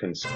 [0.00, 0.32] concern.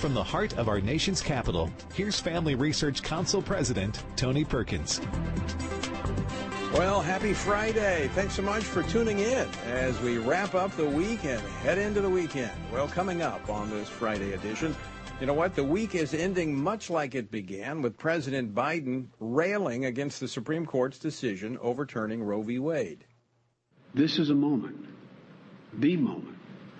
[0.00, 5.00] From the heart of our nation's capital, here's Family Research Council President Tony Perkins.
[6.72, 8.08] Well, happy Friday.
[8.14, 12.00] Thanks so much for tuning in as we wrap up the week and head into
[12.00, 12.52] the weekend.
[12.72, 14.76] Well, coming up on this Friday edition,
[15.18, 15.56] you know what?
[15.56, 20.64] The week is ending much like it began with President Biden railing against the Supreme
[20.64, 22.60] Court's decision overturning Roe v.
[22.60, 23.04] Wade.
[23.94, 24.86] This is a moment,
[25.72, 26.36] the moment,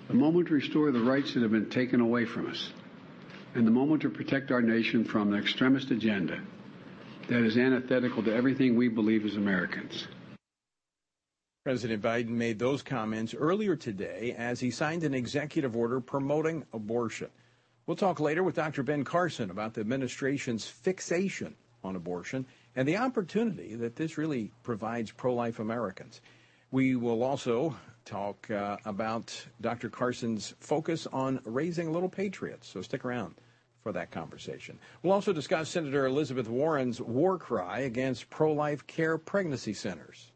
[0.07, 2.71] the moment to restore the rights that have been taken away from us,
[3.55, 6.39] and the moment to protect our nation from an extremist agenda
[7.27, 10.07] that is antithetical to everything we believe as Americans.
[11.63, 17.29] President Biden made those comments earlier today as he signed an executive order promoting abortion.
[17.85, 18.83] We'll talk later with Dr.
[18.83, 25.11] Ben Carson about the administration's fixation on abortion and the opportunity that this really provides
[25.11, 26.21] pro life Americans.
[26.71, 29.89] We will also talk uh, about Dr.
[29.89, 33.35] Carson's focus on raising little patriots, so stick around
[33.81, 34.77] for that conversation.
[35.01, 40.31] We'll also discuss Senator Elizabeth Warren's war cry against pro life care pregnancy centers.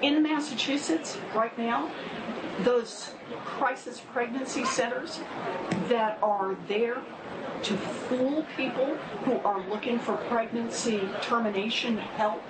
[0.00, 1.90] In Massachusetts, right now,
[2.60, 3.12] those
[3.44, 5.20] crisis pregnancy centers
[5.88, 7.02] that are there
[7.62, 12.42] to fool people who are looking for pregnancy termination help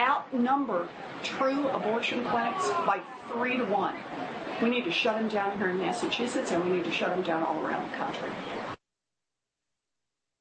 [0.00, 0.88] outnumber
[1.22, 3.00] true abortion clinics by
[3.32, 3.94] three to one.
[4.62, 7.22] We need to shut them down here in Massachusetts and we need to shut them
[7.22, 8.30] down all around the country.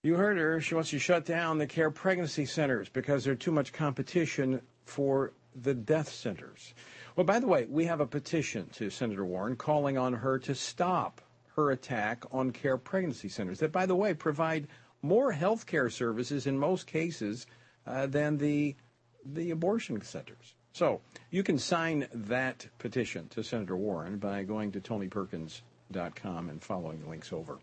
[0.03, 0.61] You heard her.
[0.61, 5.33] She wants to shut down the care pregnancy centers because there's too much competition for
[5.53, 6.73] the death centers.
[7.16, 10.53] Well, by the way, we have a petition to Senator Warren calling on her to
[10.55, 11.22] stop
[11.55, 14.67] her attack on care pregnancy centers that, by the way, provide
[15.02, 17.48] more health care services in most cases
[17.86, 18.75] uh, than the
[19.25, 20.53] the abortion centers.
[20.78, 27.02] So you can sign that petition to Senator Warren by going to tonyperkins.com and following
[27.02, 27.58] the links over.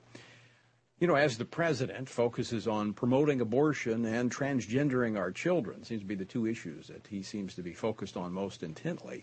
[0.98, 6.07] You know, as the president focuses on promoting abortion and transgendering our children, seems to
[6.08, 9.23] be the two issues that he seems to be focused on most intently,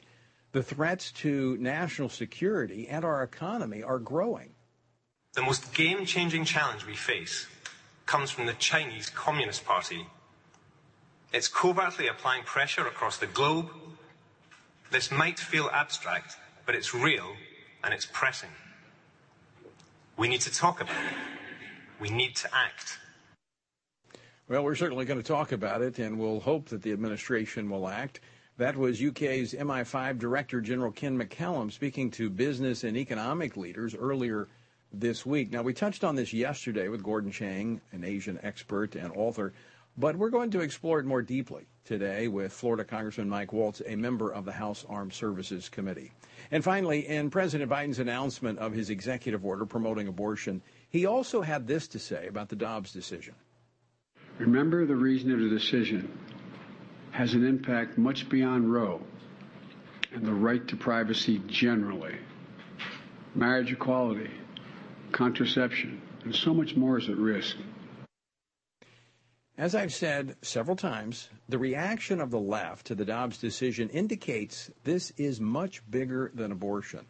[0.53, 4.51] the threats to national security and our economy are growing.
[5.33, 7.45] The most game changing challenge we face
[8.05, 10.07] comes from the Chinese Communist Party.
[11.33, 13.69] It's covertly applying pressure across the globe.
[14.91, 17.35] This might feel abstract, but it's real
[17.83, 18.49] and it's pressing.
[20.17, 21.13] We need to talk about it.
[22.01, 22.97] We need to act.
[24.49, 27.87] Well, we're certainly going to talk about it, and we'll hope that the administration will
[27.87, 28.19] act.
[28.57, 34.49] That was UK's MI5 Director General Ken McCallum speaking to business and economic leaders earlier
[34.91, 35.51] this week.
[35.51, 39.53] Now, we touched on this yesterday with Gordon Chang, an Asian expert and author,
[39.97, 43.95] but we're going to explore it more deeply today with Florida Congressman Mike Waltz, a
[43.95, 46.11] member of the House Armed Services Committee.
[46.51, 51.67] And finally, in President Biden's announcement of his executive order promoting abortion, he also had
[51.67, 53.35] this to say about the Dobbs decision.
[54.37, 56.17] Remember, the reason of the decision
[57.11, 59.01] has an impact much beyond Roe
[60.13, 62.15] and the right to privacy generally.
[63.35, 64.29] Marriage equality,
[65.11, 67.57] contraception, and so much more is at risk.
[69.57, 74.71] As I've said several times, the reaction of the left to the Dobbs decision indicates
[74.85, 77.05] this is much bigger than abortion.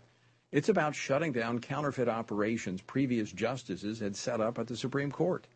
[0.51, 5.47] It's about shutting down counterfeit operations previous justices had set up at the Supreme Court.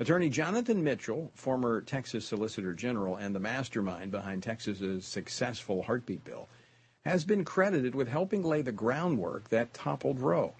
[0.00, 6.48] Attorney Jonathan Mitchell, former Texas Solicitor General and the mastermind behind Texas's successful heartbeat bill,
[7.04, 10.54] has been credited with helping lay the groundwork that toppled Roe.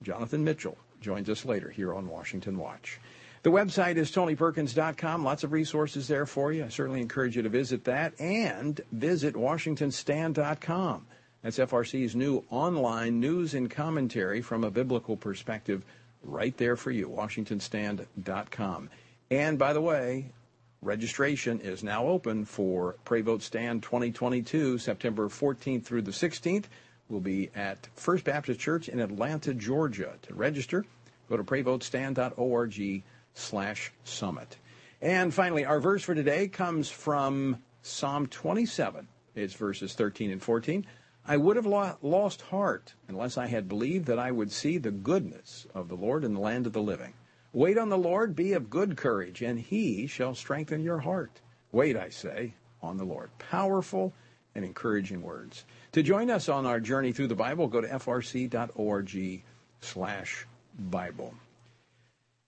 [0.00, 3.00] Jonathan Mitchell joins us later here on Washington Watch.
[3.44, 5.22] The website is tonyperkins.com.
[5.22, 6.64] Lots of resources there for you.
[6.64, 11.06] I certainly encourage you to visit that and visit washingtonstand.com.
[11.42, 15.84] That's FRC's new online news and commentary from a biblical perspective
[16.22, 18.88] right there for you, washingtonstand.com.
[19.30, 20.32] And by the way,
[20.80, 26.64] registration is now open for Pray Vote Stand 2022, September 14th through the 16th.
[27.10, 30.14] We'll be at First Baptist Church in Atlanta, Georgia.
[30.22, 30.86] To register,
[31.28, 33.02] go to prayvotestand.org
[33.34, 34.56] slash summit.
[35.02, 39.06] And finally, our verse for today comes from Psalm 27.
[39.34, 40.86] It's verses 13 and 14.
[41.26, 45.66] I would have lost heart unless I had believed that I would see the goodness
[45.74, 47.14] of the Lord in the land of the living.
[47.52, 51.40] Wait on the Lord, be of good courage, and he shall strengthen your heart.
[51.72, 53.30] Wait, I say, on the Lord.
[53.38, 54.12] Powerful
[54.54, 55.64] and encouraging words.
[55.92, 59.42] To join us on our journey through the Bible, go to frc.org
[59.80, 60.46] slash
[60.78, 61.34] Bible.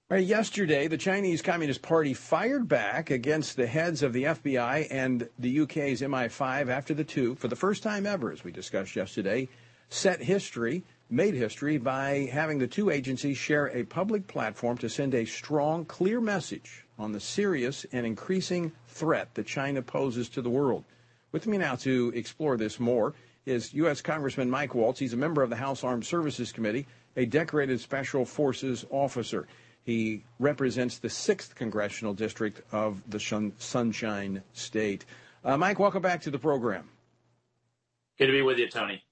[0.09, 5.63] Yesterday, the Chinese Communist Party fired back against the heads of the FBI and the
[5.63, 9.49] UK's MI5 after the two, for the first time ever, as we discussed yesterday,
[9.89, 15.13] set history, made history by having the two agencies share a public platform to send
[15.13, 20.49] a strong, clear message on the serious and increasing threat that China poses to the
[20.49, 20.85] world.
[21.33, 23.15] With me now to explore this more
[23.45, 24.03] is U.S.
[24.03, 25.01] Congressman Mike Waltz.
[25.01, 26.87] He's a member of the House Armed Services Committee,
[27.17, 29.49] a decorated Special Forces officer.
[29.87, 35.05] He represents the 6th Congressional District of the Sunshine State.
[35.45, 36.89] Uh, Mike, welcome back to the program.
[38.19, 39.05] Good to be with you, Tony.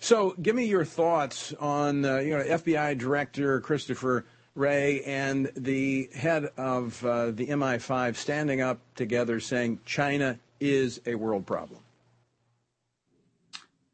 [0.00, 6.10] So, give me your thoughts on uh, you know FBI Director Christopher Wray and the
[6.12, 11.78] head of uh, the MI5 standing up together saying China is a world problem.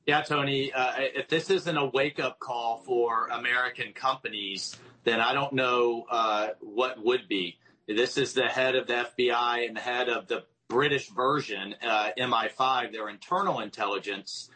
[0.07, 5.33] Yeah, Tony, uh, if this isn't a wake up call for American companies, then I
[5.33, 7.59] don't know uh, what would be.
[7.87, 12.11] This is the head of the FBI and the head of the British version, uh,
[12.17, 14.49] MI5, their internal intelligence,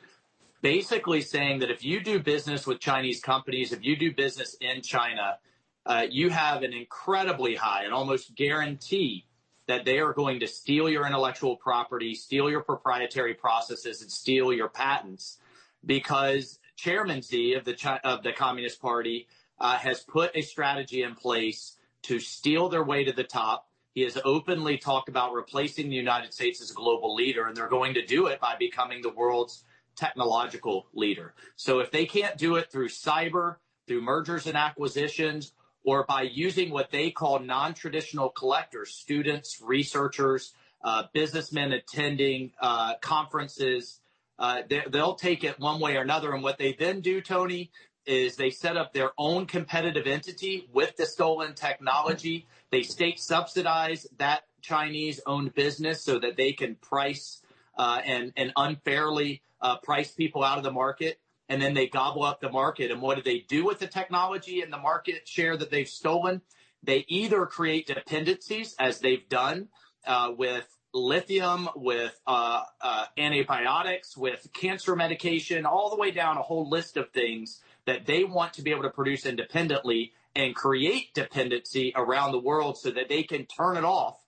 [0.63, 4.81] basically saying that if you do business with Chinese companies, if you do business in
[4.81, 5.39] China,
[5.87, 9.27] uh, you have an incredibly high and almost guarantee
[9.67, 14.53] that they are going to steal your intellectual property, steal your proprietary processes, and steal
[14.53, 15.39] your patents
[15.85, 19.27] because Chairman of the of the Communist Party
[19.61, 23.69] has put a strategy in place to steal their way to the top.
[23.95, 27.69] He has openly talked about replacing the United States as a global leader, and they're
[27.69, 29.65] going to do it by becoming the world's
[29.97, 31.35] technological leader.
[31.57, 33.57] So if they can't do it through cyber,
[33.87, 35.53] through mergers and acquisitions,
[35.85, 40.55] or by using what they call non-traditional collectors, students, researchers,
[40.85, 44.01] uh, businessmen attending uh, conferences.
[44.39, 46.33] Uh, they, will take it one way or another.
[46.33, 47.71] And what they then do, Tony,
[48.07, 52.47] is they set up their own competitive entity with the stolen technology.
[52.71, 57.43] They state subsidize that Chinese owned business so that they can price
[57.77, 61.19] uh, and, and unfairly uh, price people out of the market
[61.49, 62.91] and then they gobble up the market.
[62.91, 66.41] And what do they do with the technology and the market share that they've stolen?
[66.83, 69.69] They either create dependencies, as they've done
[70.07, 76.43] uh, with lithium, with uh, uh, antibiotics, with cancer medication, all the way down a
[76.43, 81.15] whole list of things that they want to be able to produce independently and create
[81.15, 84.19] dependency around the world so that they can turn it off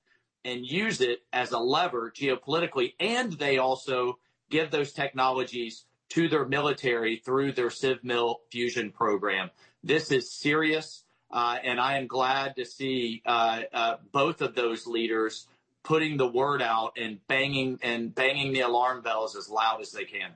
[0.44, 2.94] and use it as a lever geopolitically.
[3.00, 4.18] And they also
[4.50, 9.50] give those technologies to their military through their CivMil fusion program.
[9.82, 14.86] This is serious, uh, and I am glad to see uh, uh, both of those
[14.86, 15.48] leaders
[15.82, 20.04] putting the word out and banging and banging the alarm bells as loud as they
[20.04, 20.30] can.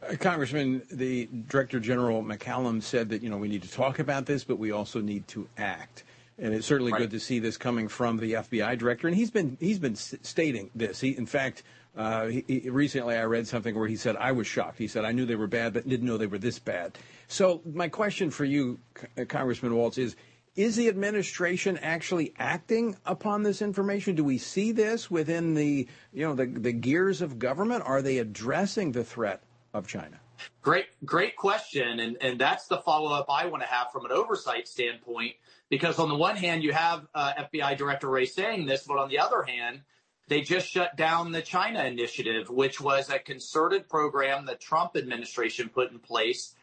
[0.00, 4.26] Uh, Congressman, the Director General McCallum said that you know we need to talk about
[4.26, 6.04] this, but we also need to act.
[6.40, 7.00] And it's certainly right.
[7.00, 10.70] good to see this coming from the FBI director, and he's been he's been stating
[10.74, 11.00] this.
[11.00, 11.64] He, in fact,
[11.96, 14.78] uh, he, he, recently, I read something where he said, I was shocked.
[14.78, 16.96] He said, I knew they were bad, but didn't know they were this bad.
[17.26, 20.14] So, my question for you, C- uh, Congressman Waltz, is
[20.54, 24.14] Is the administration actually acting upon this information?
[24.14, 27.82] Do we see this within the, you know, the, the gears of government?
[27.84, 29.42] Are they addressing the threat
[29.78, 30.20] of China?
[30.62, 32.00] Great, great question.
[32.00, 35.34] And, and that's the follow up I want to have from an oversight standpoint.
[35.70, 39.08] Because on the one hand, you have uh, FBI Director Wray saying this, but on
[39.08, 39.82] the other hand,
[40.28, 45.68] they just shut down the China Initiative, which was a concerted program the Trump administration
[45.68, 46.54] put in place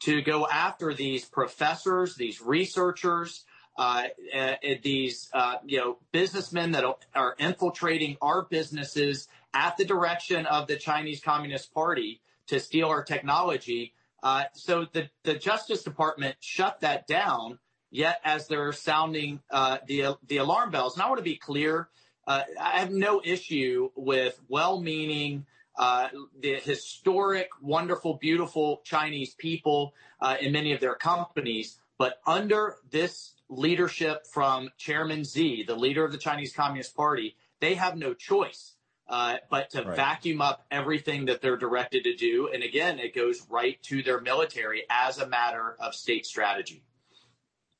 [0.00, 3.44] to go after these professors, these researchers,
[3.76, 4.04] uh,
[4.34, 10.66] uh, these uh, you know businessmen that are infiltrating our businesses at the direction of
[10.66, 13.94] the Chinese Communist Party to steal our technology.
[14.22, 17.58] Uh, so the the Justice Department shut that down.
[17.90, 21.88] Yet, as they're sounding uh, the the alarm bells, and I want to be clear
[22.28, 25.46] uh, I have no issue with well-meaning,
[25.78, 31.78] uh, the historic, wonderful, beautiful Chinese people uh, in many of their companies.
[31.96, 37.74] But under this leadership from Chairman Xi, the leader of the Chinese Communist Party, they
[37.76, 38.74] have no choice
[39.08, 39.96] uh, but to right.
[39.96, 42.50] vacuum up everything that they're directed to do.
[42.52, 46.82] And again, it goes right to their military as a matter of state strategy.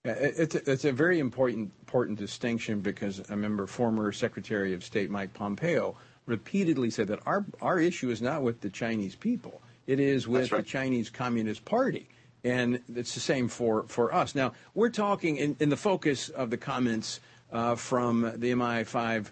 [0.05, 5.11] It's a, it's a very important important distinction because I remember former Secretary of State
[5.11, 10.01] Mike Pompeo repeatedly said that our our issue is not with the Chinese people; it
[10.01, 10.59] is with right.
[10.59, 12.09] the Chinese Communist Party,
[12.45, 14.35] and it's the same for for us.
[14.35, 17.21] Now we're talking in, in the focus of the comments
[17.53, 19.31] uh, from the MI5 uh,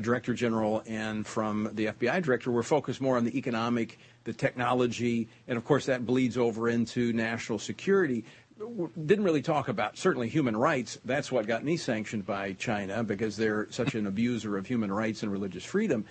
[0.00, 2.50] Director General and from the FBI Director.
[2.50, 7.12] We're focused more on the economic, the technology, and of course that bleeds over into
[7.12, 8.24] national security
[8.58, 10.98] didn't really talk about certainly human rights.
[11.04, 15.22] That's what got me sanctioned by China because they're such an abuser of human rights
[15.22, 16.04] and religious freedom.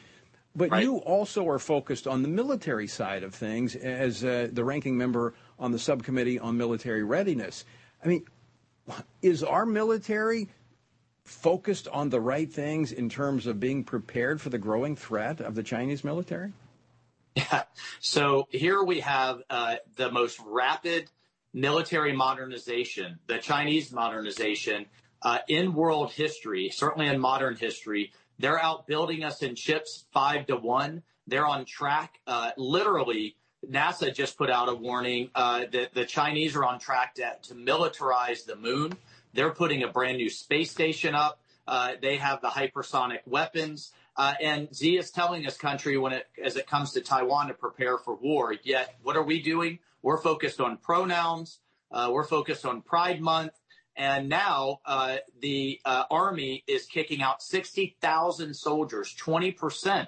[0.56, 0.84] But right?
[0.84, 5.34] you also are focused on the military side of things as uh, the ranking member
[5.60, 7.66] on the subcommittee on military readiness.
[8.04, 8.26] I mean,
[9.22, 10.48] is our military
[11.26, 15.56] focused on the right things in terms of being prepared for the growing threat of
[15.56, 16.54] the Chinese military?
[17.36, 17.64] Yeah.
[18.00, 21.10] So here we have uh, the most rapid
[21.54, 24.86] military modernization, the Chinese modernization
[25.22, 28.14] uh, in world history, certainly in modern history.
[28.40, 31.04] They're outbuilding us in chips five to one.
[31.28, 32.20] They're on track.
[32.28, 33.36] Uh, literally,
[33.70, 37.56] NASA just put out a warning uh, that the Chinese are on track to, to,
[37.56, 38.94] militarize the moon.
[39.36, 41.42] They're putting a brand new space station up.
[41.68, 43.92] Uh, they have the hypersonic weapons.
[44.18, 47.54] Uh, and Xi is telling this country when it, as it comes to Taiwan to
[47.54, 48.56] prepare for war.
[48.64, 49.80] Yet, what are we doing?
[50.02, 51.60] We're focused on pronouns.
[51.92, 53.52] Uh, we're focused on Pride Month.
[53.98, 60.08] And now uh, the uh, Army is kicking out 60,000 soldiers, 20%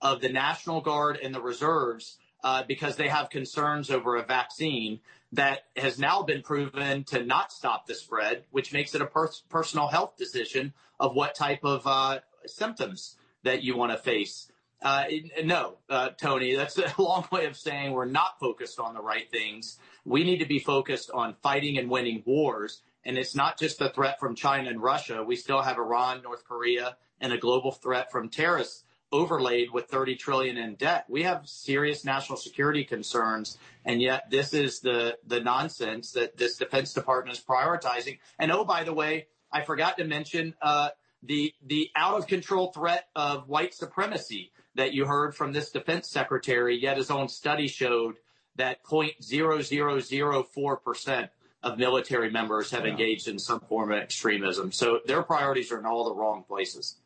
[0.00, 5.00] of the National Guard and the reserves, uh, because they have concerns over a vaccine
[5.32, 9.30] that has now been proven to not stop the spread, which makes it a per-
[9.48, 14.50] personal health decision of what type of uh, symptoms that you want to face.
[14.82, 15.04] Uh,
[15.44, 19.30] no, uh, Tony, that's a long way of saying we're not focused on the right
[19.30, 19.78] things.
[20.04, 22.82] We need to be focused on fighting and winning wars.
[23.04, 25.24] And it's not just the threat from China and Russia.
[25.24, 30.16] We still have Iran, North Korea, and a global threat from terrorists overlaid with 30
[30.16, 31.04] trillion in debt.
[31.08, 36.56] We have serious national security concerns, and yet this is the the nonsense that this
[36.56, 38.18] Defense Department is prioritizing.
[38.38, 40.88] And oh, by the way, I forgot to mention uh,
[41.22, 46.08] the the out of control threat of white supremacy that you heard from this defense
[46.08, 46.78] secretary.
[46.80, 48.16] Yet his own study showed
[48.56, 51.30] that 0.0004 percent
[51.62, 54.72] of military members have engaged in some form of extremism.
[54.72, 56.96] So their priorities are in all the wrong places.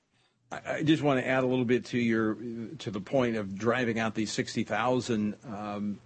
[0.52, 2.36] I just want to add a little bit to your
[2.78, 5.34] to the point of driving out these sixty thousand.
[5.44, 5.98] Um,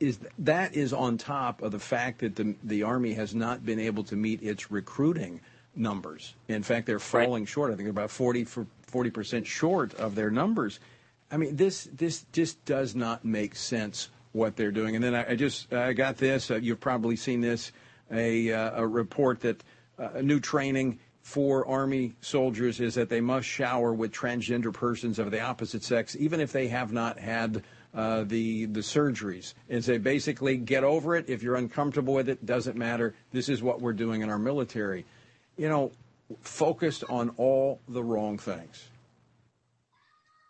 [0.00, 3.78] is that is on top of the fact that the the army has not been
[3.78, 5.40] able to meet its recruiting
[5.74, 6.34] numbers.
[6.48, 7.48] In fact, they're falling right.
[7.48, 7.72] short.
[7.72, 10.80] I think they're about 40 40 percent short of their numbers.
[11.30, 14.94] I mean, this this just does not make sense what they're doing.
[14.94, 16.50] And then I, I just I got this.
[16.50, 17.72] Uh, you've probably seen this
[18.10, 19.62] a uh, a report that
[19.98, 25.30] uh, new training for Army soldiers is that they must shower with transgender persons of
[25.30, 27.62] the opposite sex, even if they have not had
[27.94, 29.52] uh, the the surgeries.
[29.68, 31.26] And say basically get over it.
[31.28, 33.14] If you're uncomfortable with it, doesn't matter.
[33.30, 35.04] This is what we're doing in our military.
[35.58, 35.92] You know,
[36.40, 38.88] focused on all the wrong things.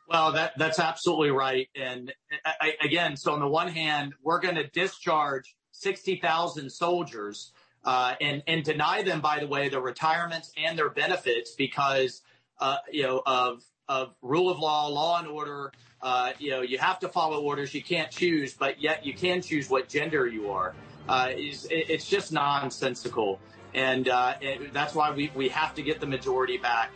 [0.08, 1.68] Well, that that's absolutely right.
[1.74, 2.14] And
[2.46, 7.50] I, again, so on the one hand, we're going to discharge 60,000 soldiers
[7.84, 12.22] uh, and and deny them, by the way, their retirements and their benefits because
[12.60, 15.72] uh, you know of of rule of law, law and order.
[16.00, 17.74] Uh, you know, you have to follow orders.
[17.74, 20.74] You can't choose, but yet you can choose what gender you are.
[21.08, 23.40] Uh, is it's just nonsensical,
[23.74, 26.90] and uh, it, that's why we we have to get the majority back.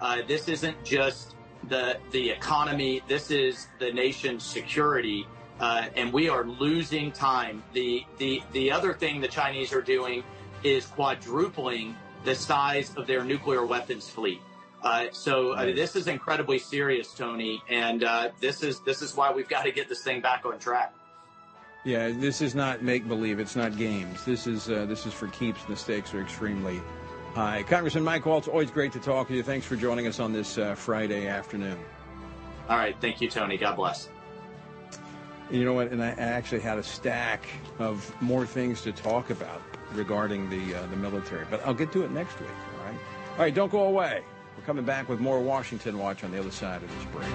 [0.00, 1.34] Uh, this isn't just
[1.68, 3.02] the the economy.
[3.08, 5.26] This is the nation's security,
[5.60, 7.62] uh, and we are losing time.
[7.72, 10.22] The the the other thing the Chinese are doing
[10.62, 14.40] is quadrupling the size of their nuclear weapons fleet.
[14.82, 19.32] Uh, so uh, this is incredibly serious, Tony, and uh, this is this is why
[19.32, 20.94] we've got to get this thing back on track.
[21.84, 23.38] Yeah, this is not make believe.
[23.38, 24.24] It's not games.
[24.24, 25.64] This is uh, this is for keeps.
[25.64, 26.80] The stakes are extremely
[27.34, 27.62] high.
[27.62, 28.48] Congressman Mike Waltz.
[28.48, 29.42] Always great to talk to you.
[29.42, 31.78] Thanks for joining us on this uh, Friday afternoon.
[32.68, 32.96] All right.
[33.00, 33.56] Thank you, Tony.
[33.56, 34.08] God bless.
[35.50, 35.92] You know what?
[35.92, 37.46] And I actually had a stack
[37.78, 39.62] of more things to talk about
[39.92, 42.48] regarding the uh, the military, but I'll get to it next week.
[42.50, 43.00] All right.
[43.32, 43.54] All right.
[43.54, 44.22] Don't go away.
[44.56, 47.28] We're coming back with more Washington Watch on the other side of this break.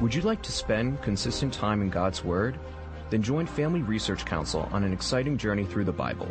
[0.00, 2.56] Would you like to spend consistent time in God's Word?
[3.10, 6.30] Then join Family Research Council on an exciting journey through the Bible.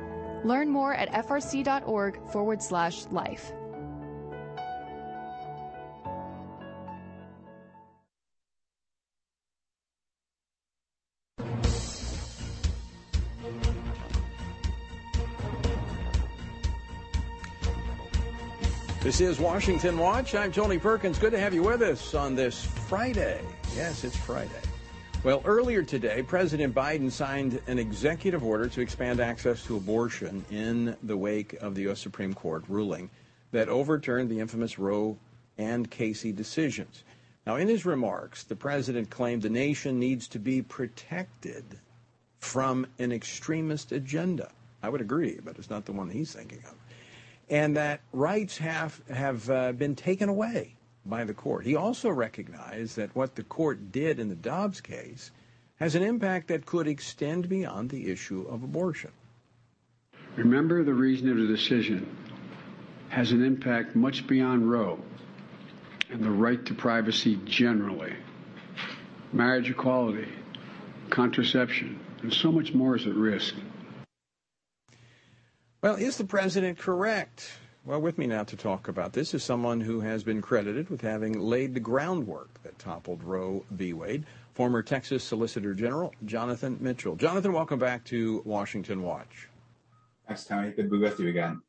[0.43, 3.51] Learn more at frc.org forward slash life.
[19.01, 20.35] This is Washington Watch.
[20.35, 21.17] I'm Tony Perkins.
[21.17, 23.41] Good to have you with us on this Friday.
[23.75, 24.70] Yes, it's Friday.
[25.23, 30.97] Well, earlier today, President Biden signed an executive order to expand access to abortion in
[31.03, 31.99] the wake of the U.S.
[31.99, 33.11] Supreme Court ruling
[33.51, 35.19] that overturned the infamous Roe
[35.59, 37.03] and Casey decisions.
[37.45, 41.65] Now, in his remarks, the president claimed the nation needs to be protected
[42.39, 44.49] from an extremist agenda.
[44.81, 46.73] I would agree, but it's not the one he's thinking of.
[47.47, 50.73] And that rights have, have uh, been taken away
[51.05, 51.65] by the court.
[51.65, 55.31] He also recognized that what the court did in the Dobbs case
[55.77, 59.11] has an impact that could extend beyond the issue of abortion.
[60.35, 62.15] Remember, the reason of the decision
[63.09, 64.99] has an impact much beyond Roe
[66.11, 68.13] and the right to privacy generally.
[69.33, 70.27] Marriage equality,
[71.09, 73.55] contraception, and so much more is at risk.
[75.81, 77.49] Well, is the president correct?
[77.83, 81.01] Well, with me now to talk about this is someone who has been credited with
[81.01, 83.93] having laid the groundwork that toppled Roe v.
[83.93, 87.15] Wade, former Texas Solicitor General Jonathan Mitchell.
[87.15, 89.49] Jonathan, welcome back to Washington Watch.
[90.27, 90.69] Thanks, Tony.
[90.73, 91.63] Good to be with you again.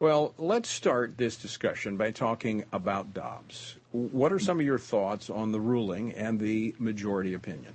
[0.00, 3.76] Well, let's start this discussion by talking about Dobbs.
[3.90, 7.74] What are some of your thoughts on the ruling and the majority opinion?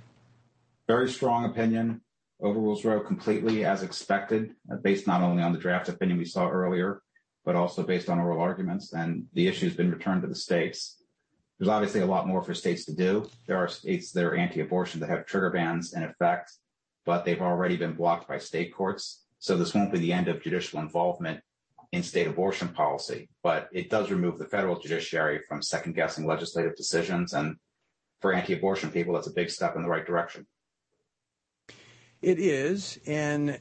[0.86, 2.02] Very strong opinion
[2.42, 6.48] overrules Roe completely as expected, uh, based not only on the draft opinion we saw
[6.48, 7.02] earlier,
[7.44, 8.92] but also based on oral arguments.
[8.92, 11.02] And the issue has been returned to the states.
[11.58, 13.28] There's obviously a lot more for states to do.
[13.46, 16.52] There are states that are anti-abortion that have trigger bans in effect,
[17.04, 19.24] but they've already been blocked by state courts.
[19.38, 21.40] So this won't be the end of judicial involvement
[21.92, 26.76] in state abortion policy, but it does remove the federal judiciary from second guessing legislative
[26.76, 27.32] decisions.
[27.32, 27.56] And
[28.20, 30.46] for anti-abortion people, that's a big step in the right direction.
[32.22, 33.58] It is, and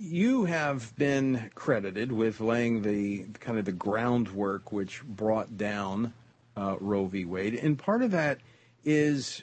[0.00, 6.14] you have been credited with laying the kind of the groundwork which brought down
[6.56, 7.26] uh, Roe v.
[7.26, 8.38] Wade, and part of that
[8.82, 9.42] is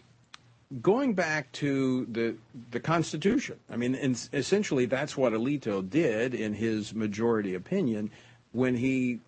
[0.82, 2.36] going back to the
[2.72, 3.60] the Constitution.
[3.70, 3.94] I mean,
[4.34, 8.10] essentially, that's what Alito did in his majority opinion
[8.52, 9.20] when he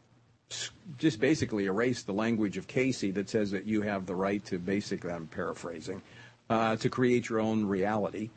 [0.97, 4.57] just basically erased the language of Casey that says that you have the right to
[4.57, 6.01] basically, I'm paraphrasing,
[6.49, 8.29] uh, to create your own reality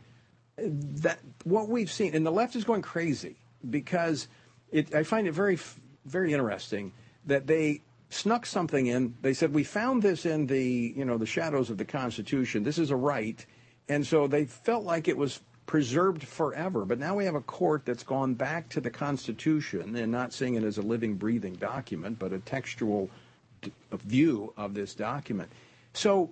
[0.63, 3.37] that what we've seen, and the left is going crazy
[3.69, 4.29] because
[4.71, 5.59] it, I find it very,
[6.05, 6.93] very interesting
[7.27, 9.15] that they snuck something in.
[9.23, 12.63] They said we found this in the, you know, the shadows of the Constitution.
[12.63, 13.45] This is a right,
[13.89, 16.85] and so they felt like it was preserved forever.
[16.85, 20.57] But now we have a court that's gone back to the Constitution and not seeing
[20.57, 23.09] it as a living, breathing document, but a textual
[23.93, 25.49] view of this document.
[25.93, 26.31] So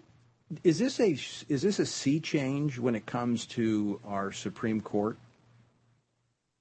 [0.65, 1.11] Is this a
[1.49, 5.19] is this a sea change when it comes to our Supreme Court?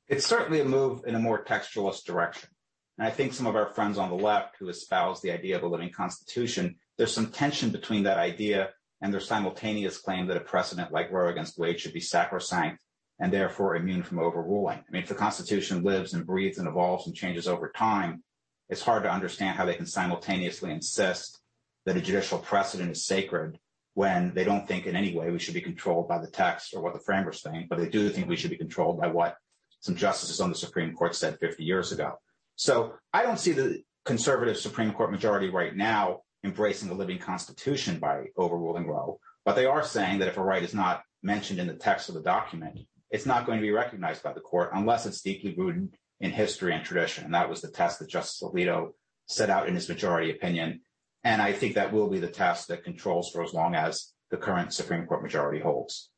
[0.09, 2.49] It's certainly a move in a more textualist direction.
[2.97, 5.63] And I think some of our friends on the left who espouse the idea of
[5.63, 8.71] a living constitution, there's some tension between that idea
[9.01, 12.79] and their simultaneous claim that a precedent like Roe against Wade should be sacrosanct
[13.19, 14.79] and therefore immune from overruling.
[14.79, 18.23] I mean, if the Constitution lives and breathes and evolves and changes over time,
[18.69, 21.39] it's hard to understand how they can simultaneously insist
[21.85, 23.59] that a judicial precedent is sacred
[23.97, 26.81] when they don't think in any way we should be controlled by the text or
[26.83, 29.37] what the framers think, but they do think we should be controlled by what
[29.79, 32.13] some justices on the Supreme Court said 50 years ago.
[32.57, 37.97] So I don't see the conservative Supreme Court majority right now embracing the living constitution
[37.97, 41.65] by overruling Roe, but they are saying that if a right is not mentioned in
[41.65, 42.77] the text of the document,
[43.09, 46.71] it's not going to be recognized by the court unless it's deeply rooted in history
[46.75, 47.25] and tradition.
[47.25, 48.91] And that was the test that Justice Alito
[49.25, 50.81] set out in his majority opinion.
[51.23, 54.37] And I think that will be the test that controls for as long as the
[54.37, 56.09] current Supreme Court majority holds.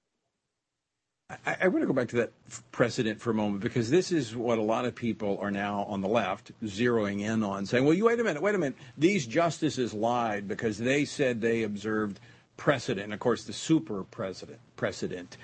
[1.46, 2.32] I, I, want to go back to that
[2.72, 6.02] precedent for a moment because this is what a lot of people are now on
[6.02, 8.78] the left zeroing in on, saying, well, you wait a minute, wait a minute.
[8.98, 12.20] These justices lied because they said they observed
[12.58, 14.60] precedent, of course, the super precedent.
[14.76, 15.38] precedent.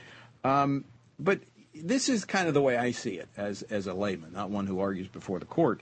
[0.44, 0.86] Um,
[1.20, 1.40] but
[1.76, 4.66] this is kind of the way I see it as, as a layman, not one
[4.66, 5.82] who argues before the court.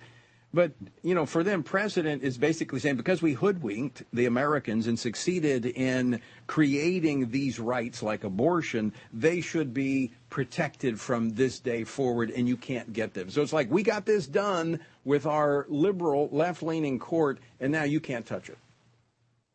[0.53, 4.99] But, you know, for them, precedent is basically saying because we hoodwinked the Americans and
[4.99, 12.29] succeeded in creating these rights like abortion, they should be protected from this day forward
[12.29, 13.31] and you can't get them.
[13.31, 17.83] So it's like we got this done with our liberal left leaning court and now
[17.83, 18.57] you can't touch it.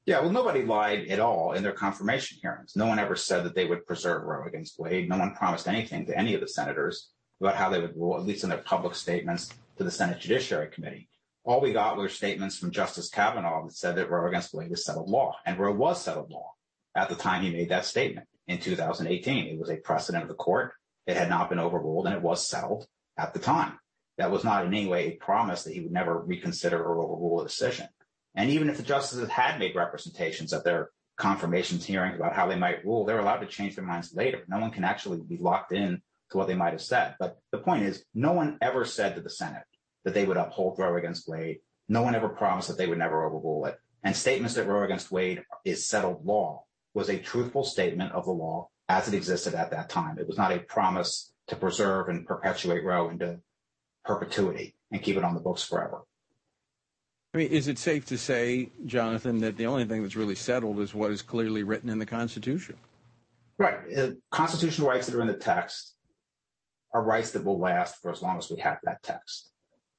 [0.05, 2.73] Yeah, well, nobody lied at all in their confirmation hearings.
[2.75, 5.09] No one ever said that they would preserve Roe against Wade.
[5.09, 8.25] No one promised anything to any of the senators about how they would rule, at
[8.25, 11.09] least in their public statements to the Senate Judiciary Committee.
[11.45, 14.85] All we got were statements from Justice Kavanaugh that said that Roe against Wade is
[14.85, 16.53] settled law, and Roe was settled law
[16.95, 19.47] at the time he made that statement in 2018.
[19.47, 20.73] It was a precedent of the court.
[21.07, 22.87] It had not been overruled, and it was settled
[23.17, 23.79] at the time.
[24.19, 27.41] That was not in any way a promise that he would never reconsider or overrule
[27.41, 27.87] a decision.
[28.35, 32.57] And even if the justices had made representations at their confirmations hearings about how they
[32.57, 34.43] might rule, they're allowed to change their minds later.
[34.49, 37.15] No one can actually be locked in to what they might have said.
[37.19, 39.63] But the point is, no one ever said to the Senate
[40.09, 41.59] that they would uphold Roe against Wade.
[41.87, 43.79] No one ever promised that they would never overrule it.
[44.03, 48.33] And statements that Roe against Wade is settled law was a truthful statement of the
[48.33, 50.19] law as it existed at that time.
[50.19, 53.41] It was not a promise to preserve and perpetuate Roe into
[54.07, 56.01] perpetuity and keep it on the books forever.
[57.35, 60.81] I mean, is it safe to say, Jonathan, that the only thing that's really settled
[60.81, 62.77] is what is clearly written in the Constitution?
[63.59, 63.79] Right.
[63.95, 65.97] Uh, constitutional rights that are in the text
[66.95, 69.51] are rights that will last for as long as we have that text.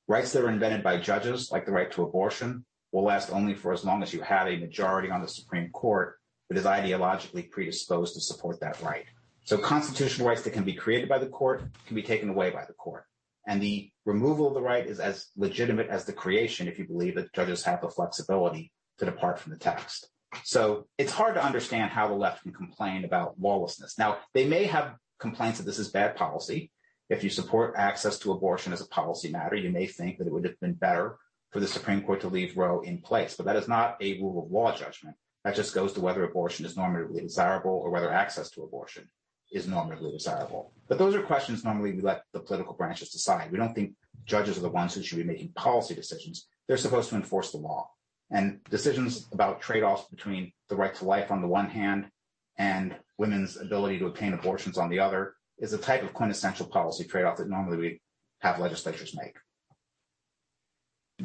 [0.10, 3.72] Rights that are invented by judges, like the right to abortion, will last only for
[3.72, 6.18] as long as you have a majority on the Supreme Court
[6.50, 9.06] that is ideologically predisposed to support that right.
[9.46, 12.66] So constitutional rights that can be created by the court can be taken away by
[12.66, 13.06] the court.
[13.46, 17.14] And the removal of the right is as legitimate as the creation if you believe
[17.14, 20.10] that judges have the flexibility to depart from the text.
[20.44, 23.98] So it's hard to understand how the left can complain about lawlessness.
[24.00, 26.72] Now, they may have complaints that this is bad policy.
[27.10, 30.34] If you support access to abortion as a policy matter, you may think that it
[30.34, 31.18] would have been better
[31.52, 33.36] for the Supreme Court to leave Roe in place.
[33.36, 35.16] But that is not a rule of law judgment.
[35.44, 39.10] That just goes to whether abortion is normatively desirable or whether access to abortion
[39.52, 40.74] is normatively desirable.
[40.88, 43.52] But those are questions normally we let the political branches decide.
[43.52, 43.94] We don't think
[44.26, 46.48] judges are the ones who should be making policy decisions.
[46.68, 47.90] They're supposed to enforce the law.
[48.30, 52.12] And decisions about trade offs between the right to life on the one hand
[52.60, 57.04] and women's ability to obtain abortions on the other is a type of quintessential policy
[57.04, 58.02] trade off that normally we
[58.40, 59.36] have legislatures make.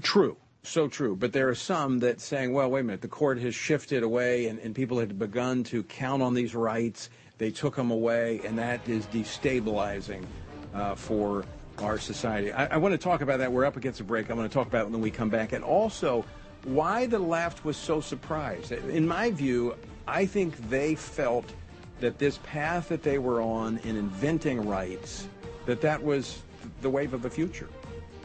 [0.03, 0.37] True.
[0.65, 1.15] So true.
[1.15, 4.47] But there are some that saying, well, wait a minute, the court has shifted away
[4.47, 7.11] and, and people had begun to count on these rights.
[7.37, 10.25] They took them away, and that is destabilizing
[10.73, 11.45] uh, for
[11.79, 12.53] our society.
[12.53, 13.53] I, I want to talk about that.
[13.53, 14.31] We're up against a break.
[14.31, 15.53] I'm going to talk about it when we come back.
[15.53, 16.25] And also,
[16.65, 18.73] why the left was so surprised.
[18.73, 19.75] In my view,
[20.07, 21.53] I think they felt
[22.01, 25.29] that this path that they were on in inventing rights,
[25.67, 26.43] that that was
[26.83, 27.69] the wave of the future.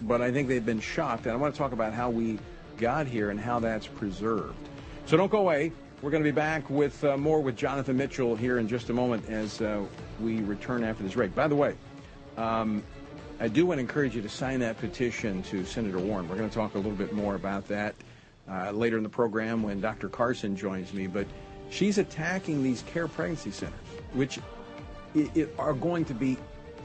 [0.01, 2.39] But I think they've been shocked, and I want to talk about how we
[2.77, 4.69] got here and how that's preserved.
[5.05, 5.71] So don't go away.
[6.01, 8.93] We're going to be back with uh, more with Jonathan Mitchell here in just a
[8.93, 9.84] moment as uh,
[10.21, 11.36] we return after this break.
[11.36, 11.75] By the way,
[12.38, 12.84] um,
[13.41, 16.29] I do want to encourage you to sign that petition to Senator Warren.
[16.29, 17.95] We're going to talk a little bit more about that
[18.49, 20.08] uh, later in the program when Dr.
[20.10, 21.08] Carson joins me.
[21.08, 21.27] But
[21.69, 23.79] she's attacking these care pregnancy centers,
[24.13, 24.39] which
[25.15, 26.38] it, it are going to be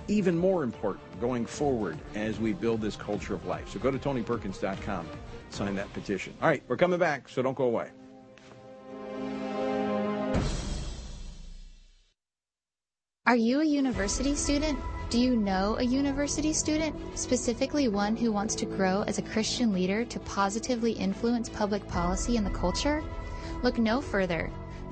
[0.08, 3.68] even more important going forward as we build this culture of life.
[3.70, 5.06] So go to TonyPerkins.com,
[5.50, 6.34] sign that petition.
[6.42, 7.90] All right, we're coming back, so don't go away.
[13.26, 14.78] Are you a university student?
[15.08, 19.72] Do you know a university student, specifically one who wants to grow as a Christian
[19.72, 23.02] leader to positively influence public policy and the culture?
[23.62, 24.50] Look no further.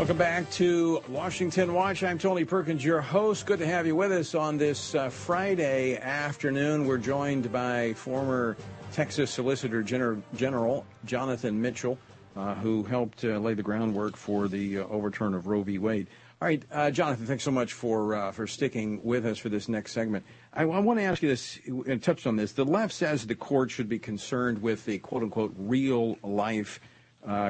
[0.00, 2.02] Welcome back to Washington Watch.
[2.02, 3.44] I'm Tony Perkins, your host.
[3.44, 6.86] Good to have you with us on this uh, Friday afternoon.
[6.86, 8.56] We're joined by former
[8.92, 11.98] Texas Solicitor General, General Jonathan Mitchell,
[12.34, 15.76] uh, who helped uh, lay the groundwork for the uh, overturn of Roe v.
[15.76, 16.06] Wade.
[16.40, 19.68] All right, uh, Jonathan, thanks so much for uh, for sticking with us for this
[19.68, 20.24] next segment.
[20.54, 22.52] I, I want to ask you this, and touched on this.
[22.52, 26.80] The left says the court should be concerned with the quote unquote real life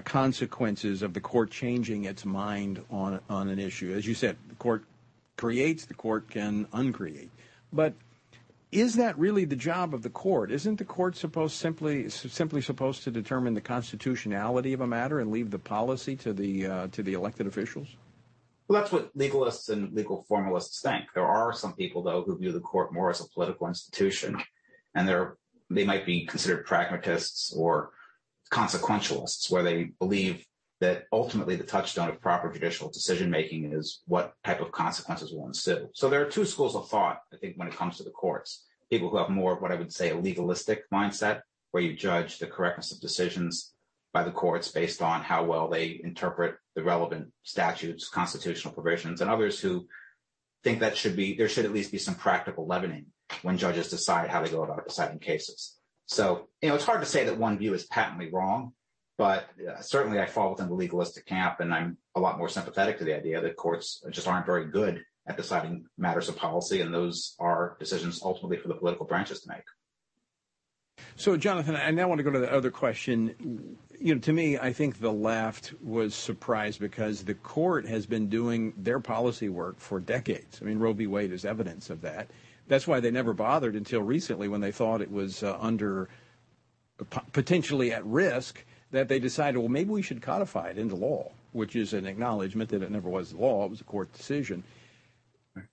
[0.04, 3.94] consequences of the court changing its mind on on an issue.
[3.94, 4.84] As you said, the court
[5.36, 7.30] creates, the court can uncreate.
[7.72, 7.94] But
[8.72, 10.52] is that really the job of the court?
[10.52, 15.30] Isn't the court supposed simply simply supposed to determine the constitutionality of a matter and
[15.30, 17.88] leave the policy to the uh, to the elected officials?
[18.68, 21.06] Well, that's what legalists and legal formalists think.
[21.12, 24.40] There are some people, though, who view the court more as a political institution,
[24.94, 25.36] and they're
[25.70, 27.90] they might be considered pragmatists or
[28.50, 30.44] consequentialists, where they believe
[30.80, 35.46] that ultimately the touchstone of proper judicial decision making is what type of consequences will
[35.46, 35.88] ensue.
[35.92, 38.64] So there are two schools of thought, I think, when it comes to the courts.
[38.90, 42.38] People who have more of what I would say a legalistic mindset, where you judge
[42.38, 43.72] the correctness of decisions
[44.12, 49.30] by the courts based on how well they interpret the relevant statutes, constitutional provisions, and
[49.30, 49.86] others who
[50.64, 53.06] think that should be there should at least be some practical leavening
[53.42, 55.79] when judges decide how they go about deciding cases.
[56.10, 58.72] So, you know, it's hard to say that one view is patently wrong,
[59.16, 62.98] but uh, certainly I fall within the legalistic camp, and I'm a lot more sympathetic
[62.98, 66.92] to the idea that courts just aren't very good at deciding matters of policy, and
[66.92, 69.62] those are decisions ultimately for the political branches to make.
[71.14, 73.76] So, Jonathan, I now want to go to the other question.
[74.00, 78.28] You know, to me, I think the left was surprised because the court has been
[78.28, 80.58] doing their policy work for decades.
[80.60, 81.06] I mean, Roe v.
[81.06, 82.30] Wade is evidence of that.
[82.70, 86.08] That's why they never bothered until recently when they thought it was uh, under
[87.32, 91.74] potentially at risk that they decided, well, maybe we should codify it into law, which
[91.74, 93.64] is an acknowledgement that it never was law.
[93.64, 94.62] It was a court decision.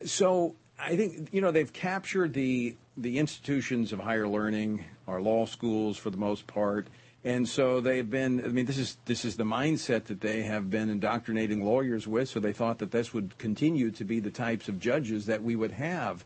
[0.06, 5.46] So I think, you know, they've captured the, the institutions of higher learning, our law
[5.46, 6.88] schools for the most part.
[7.24, 10.72] And so they've been, I mean, this is, this is the mindset that they have
[10.72, 12.28] been indoctrinating lawyers with.
[12.28, 15.56] So they thought that this would continue to be the types of judges that we
[15.56, 16.26] would have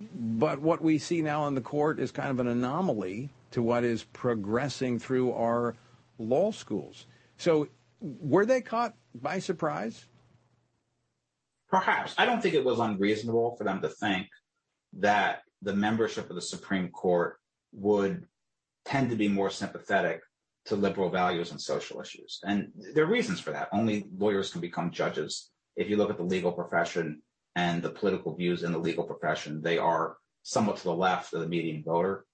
[0.00, 3.84] but what we see now in the court is kind of an anomaly to what
[3.84, 5.74] is progressing through our
[6.18, 7.06] law schools.
[7.38, 7.68] So,
[8.00, 10.04] were they caught by surprise?
[11.70, 12.14] Perhaps.
[12.18, 14.28] I don't think it was unreasonable for them to think
[14.98, 17.38] that the membership of the Supreme Court
[17.72, 18.26] would
[18.84, 20.20] tend to be more sympathetic
[20.66, 22.40] to liberal values and social issues.
[22.44, 23.68] And there are reasons for that.
[23.72, 25.50] Only lawyers can become judges.
[25.76, 27.22] If you look at the legal profession,
[27.56, 31.40] and the political views in the legal profession, they are somewhat to the left of
[31.40, 32.24] the median voter.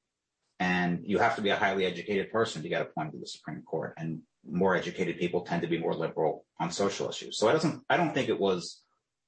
[0.58, 3.62] And you have to be a highly educated person to get appointed to the Supreme
[3.62, 3.94] Court.
[3.96, 7.38] And more educated people tend to be more liberal on social issues.
[7.38, 8.82] So I doesn't I don't think it was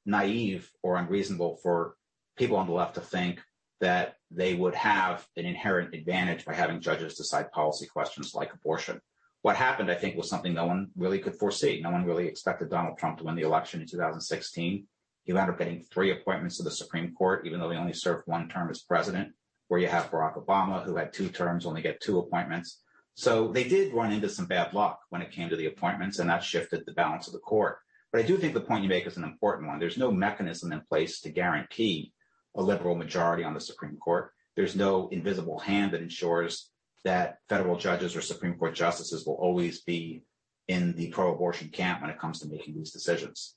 [0.04, 1.96] naive or unreasonable for
[2.36, 3.40] people on the left to think
[3.80, 9.00] that they would have an inherent advantage by having judges decide policy questions like abortion.
[9.42, 11.80] What happened, I think, was something no one really could foresee.
[11.80, 14.86] No one really expected Donald Trump to win the election in 2016.
[15.24, 18.26] He wound up getting three appointments to the Supreme Court, even though he only served
[18.26, 19.32] one term as president,
[19.68, 22.82] where you have Barack Obama, who had two terms, only get two appointments.
[23.14, 26.28] So they did run into some bad luck when it came to the appointments, and
[26.28, 27.78] that shifted the balance of the court.
[28.12, 29.78] But I do think the point you make is an important one.
[29.78, 32.12] There's no mechanism in place to guarantee
[32.54, 34.30] a liberal majority on the Supreme Court.
[34.56, 36.70] There's no invisible hand that ensures
[37.04, 40.22] that federal judges or Supreme Court justices will always be
[40.68, 43.56] in the pro abortion camp when it comes to making these decisions.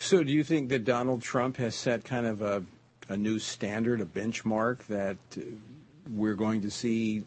[0.00, 2.64] So, do you think that Donald Trump has set kind of a,
[3.08, 5.42] a new standard, a benchmark that uh,
[6.10, 7.24] we're going to see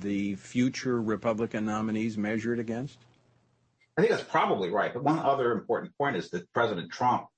[0.00, 2.98] the future Republican nominees measured against?
[3.96, 4.92] I think that's probably right.
[4.92, 7.28] But one other important point is that President Trump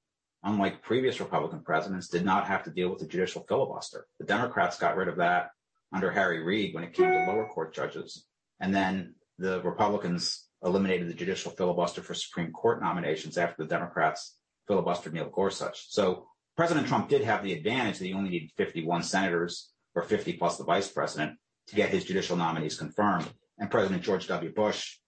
[0.45, 4.07] unlike previous Republican presidents, did not have to deal with the judicial filibuster.
[4.19, 5.51] The Democrats got rid of that
[5.93, 8.25] under Harry Reid when it came to lower court judges.
[8.61, 14.37] And then the Republicans eliminated the judicial filibuster for Supreme Court nominations after the Democrats
[14.69, 15.87] filibustered Neil Gorsuch.
[15.91, 16.27] So
[16.57, 20.59] President Trump did have the advantage that he only needed 51 senators or 50 plus
[20.59, 23.29] the vice president to get his judicial nominees confirmed.
[23.59, 24.53] And President George W.
[24.53, 24.99] Bush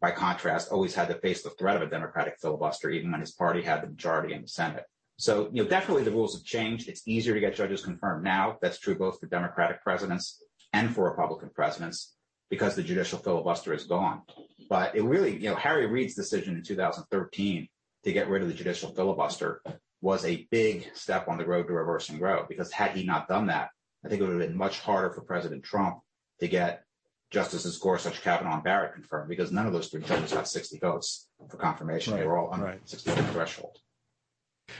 [0.00, 3.32] by contrast, always had to face the threat of a Democratic filibuster, even when his
[3.32, 4.84] party had the majority in the Senate.
[5.18, 6.88] So, you know, definitely the rules have changed.
[6.88, 8.58] It's easier to get judges confirmed now.
[8.60, 12.14] That's true both for Democratic presidents and for Republican presidents
[12.50, 14.22] because the judicial filibuster is gone.
[14.68, 17.68] But it really, you know, Harry Reid's decision in 2013
[18.06, 19.60] to get rid of the judicial filibuster
[20.00, 23.48] was a big step on the road to reversing Roe because had he not done
[23.48, 23.70] that,
[24.04, 25.98] I think it would have been much harder for President Trump
[26.38, 26.84] to get
[27.32, 31.28] Justices Gorsuch, Kavanaugh, and Barrett confirmed because none of those three judges got 60 votes
[31.50, 32.12] for confirmation.
[32.12, 32.20] Right.
[32.20, 32.88] They were all under right.
[32.88, 33.78] 60 vote threshold.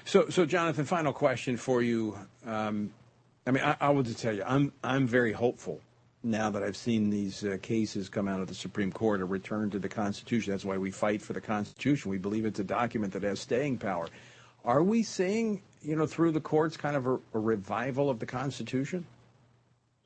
[0.05, 2.17] So, so Jonathan, final question for you.
[2.45, 2.93] Um,
[3.45, 5.81] I mean, I, I will just tell you, I'm I'm very hopeful
[6.27, 9.71] now that I've seen these uh, cases come out of the Supreme Court, a return
[9.71, 10.53] to the Constitution.
[10.53, 12.11] That's why we fight for the Constitution.
[12.11, 14.09] We believe it's a document that has staying power.
[14.65, 18.27] Are we seeing, you know, through the courts, kind of a, a revival of the
[18.27, 19.07] Constitution?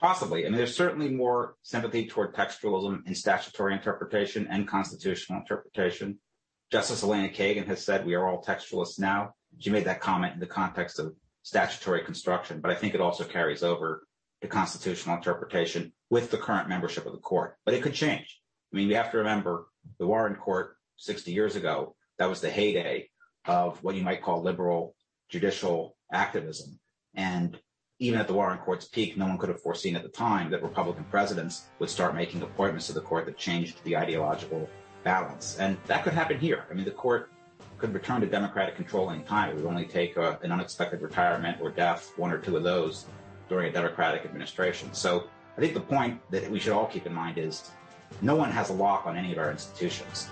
[0.00, 0.46] Possibly.
[0.46, 6.18] I mean, there's certainly more sympathy toward textualism in statutory interpretation and constitutional interpretation.
[6.70, 9.34] Justice Elena Kagan has said we are all textualists now.
[9.58, 13.24] She made that comment in the context of statutory construction, but I think it also
[13.24, 14.06] carries over
[14.42, 17.56] to constitutional interpretation with the current membership of the court.
[17.64, 18.40] But it could change.
[18.72, 19.66] I mean, we have to remember
[19.98, 23.08] the Warren Court 60 years ago, that was the heyday
[23.46, 24.94] of what you might call liberal
[25.30, 26.78] judicial activism.
[27.14, 27.58] And
[27.98, 30.62] even at the Warren Court's peak, no one could have foreseen at the time that
[30.62, 34.68] Republican presidents would start making appointments to the court that changed the ideological
[35.04, 35.58] balance.
[35.58, 36.64] And that could happen here.
[36.70, 37.30] I mean, the court
[37.78, 39.50] could return to Democratic control any time.
[39.50, 43.06] It would only take a, an unexpected retirement or death, one or two of those,
[43.50, 44.94] during a Democratic administration.
[44.94, 45.24] So
[45.58, 47.70] I think the point that we should all keep in mind is
[48.22, 50.28] no one has a lock on any of our institutions.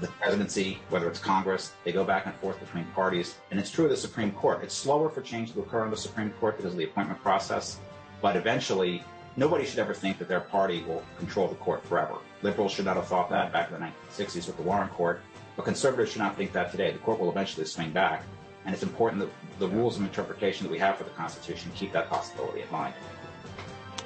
[0.00, 3.36] The presidency, whether it's Congress, they go back and forth between parties.
[3.50, 4.64] And it's true of the Supreme Court.
[4.64, 7.78] It's slower for change to occur on the Supreme Court because of the appointment process.
[8.20, 9.04] But eventually,
[9.36, 12.16] nobody should ever think that their party will control the court forever.
[12.42, 15.20] Liberals should not have thought that back in the 1960s with the Warren Court.
[15.56, 16.90] But conservatives should not think that today.
[16.90, 18.24] The court will eventually swing back.
[18.66, 21.92] And it's important that the rules of interpretation that we have for the Constitution keep
[21.92, 22.94] that possibility in mind.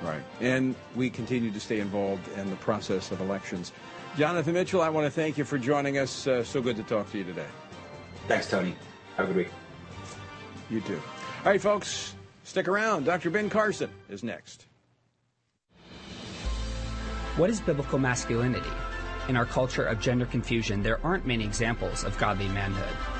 [0.03, 0.23] Right.
[0.41, 3.73] And we continue to stay involved in the process of elections.
[4.17, 6.27] Jonathan Mitchell, I want to thank you for joining us.
[6.27, 7.47] Uh, so good to talk to you today.
[8.29, 8.75] Thanks, Tony.
[9.17, 9.51] Have a good week.
[10.69, 11.01] You too.
[11.45, 13.05] All right, folks, stick around.
[13.05, 13.31] Dr.
[13.31, 14.67] Ben Carson is next.
[17.37, 18.71] What is biblical masculinity?
[19.29, 23.20] In our culture of gender confusion, there aren't many examples of godly manhood.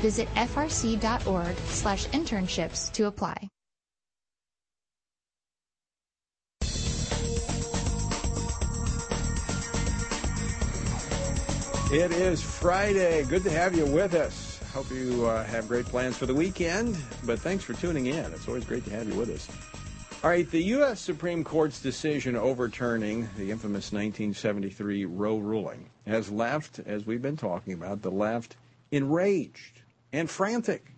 [0.00, 3.48] Visit frc.org slash internships to apply.
[11.90, 13.24] It is Friday.
[13.24, 14.60] Good to have you with us.
[14.74, 18.32] Hope you uh, have great plans for the weekend, but thanks for tuning in.
[18.34, 19.48] It's always great to have you with us.
[20.22, 21.00] All right, the U.S.
[21.00, 27.72] Supreme Court's decision overturning the infamous 1973 Roe ruling has left, as we've been talking
[27.72, 28.56] about, the left
[28.90, 29.80] enraged
[30.12, 30.92] and frantic.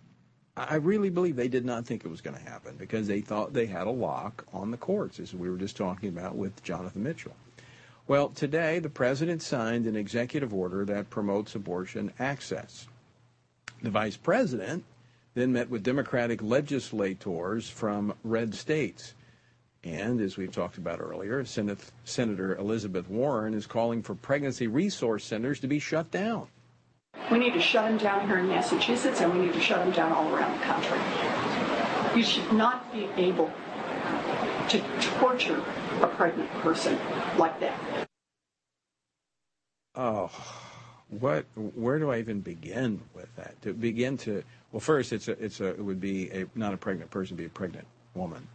[0.57, 3.53] I really believe they did not think it was going to happen because they thought
[3.53, 7.03] they had a lock on the courts, as we were just talking about with Jonathan
[7.03, 7.35] Mitchell.
[8.07, 12.87] Well, today the president signed an executive order that promotes abortion access.
[13.81, 14.83] The vice president
[15.33, 19.13] then met with Democratic legislators from red states.
[19.83, 25.61] And as we've talked about earlier, Senator Elizabeth Warren is calling for pregnancy resource centers
[25.61, 26.47] to be shut down.
[27.31, 29.91] We need to shut them down here in Massachusetts and we need to shut them
[29.91, 30.99] down all around the country.
[32.15, 33.49] You should not be able
[34.67, 34.83] to
[35.17, 35.63] torture
[36.01, 36.99] a pregnant person
[37.37, 38.07] like that.
[39.95, 40.29] Oh,
[41.09, 41.45] what?
[41.55, 43.61] Where do I even begin with that?
[43.61, 46.77] To begin to well, first, it's a, it's a, it would be a not a
[46.77, 48.47] pregnant person, be a pregnant woman.